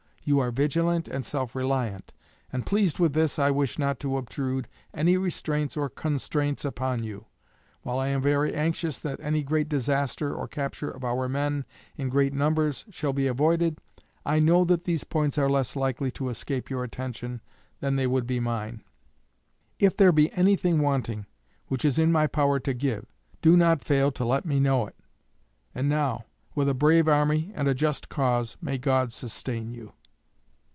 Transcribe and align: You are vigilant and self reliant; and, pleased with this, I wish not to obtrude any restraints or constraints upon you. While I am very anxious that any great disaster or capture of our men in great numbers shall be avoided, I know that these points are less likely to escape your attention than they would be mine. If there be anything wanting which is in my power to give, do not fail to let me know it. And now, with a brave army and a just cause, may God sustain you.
You 0.23 0.37
are 0.39 0.51
vigilant 0.51 1.07
and 1.07 1.25
self 1.25 1.55
reliant; 1.55 2.13
and, 2.53 2.63
pleased 2.65 2.99
with 2.99 3.13
this, 3.13 3.39
I 3.39 3.49
wish 3.49 3.79
not 3.79 3.99
to 4.01 4.17
obtrude 4.17 4.67
any 4.93 5.17
restraints 5.17 5.75
or 5.75 5.89
constraints 5.89 6.63
upon 6.63 7.03
you. 7.03 7.25
While 7.81 7.97
I 7.97 8.09
am 8.09 8.21
very 8.21 8.53
anxious 8.53 8.99
that 8.99 9.19
any 9.19 9.41
great 9.41 9.67
disaster 9.67 10.33
or 10.33 10.47
capture 10.47 10.91
of 10.91 11.03
our 11.03 11.27
men 11.27 11.65
in 11.97 12.07
great 12.07 12.33
numbers 12.33 12.85
shall 12.91 13.13
be 13.13 13.25
avoided, 13.25 13.79
I 14.23 14.37
know 14.39 14.63
that 14.65 14.83
these 14.83 15.03
points 15.03 15.39
are 15.39 15.49
less 15.49 15.75
likely 15.75 16.11
to 16.11 16.29
escape 16.29 16.69
your 16.69 16.83
attention 16.83 17.41
than 17.79 17.95
they 17.95 18.05
would 18.07 18.27
be 18.27 18.39
mine. 18.39 18.83
If 19.79 19.97
there 19.97 20.11
be 20.11 20.31
anything 20.33 20.83
wanting 20.83 21.25
which 21.65 21.83
is 21.83 21.97
in 21.97 22.11
my 22.11 22.27
power 22.27 22.59
to 22.59 22.75
give, 22.75 23.07
do 23.41 23.57
not 23.57 23.83
fail 23.83 24.11
to 24.13 24.23
let 24.23 24.45
me 24.45 24.59
know 24.59 24.85
it. 24.85 24.95
And 25.73 25.89
now, 25.89 26.25
with 26.53 26.69
a 26.69 26.75
brave 26.75 27.07
army 27.07 27.51
and 27.55 27.67
a 27.67 27.73
just 27.73 28.07
cause, 28.07 28.55
may 28.61 28.77
God 28.77 29.11
sustain 29.11 29.71
you. 29.71 29.93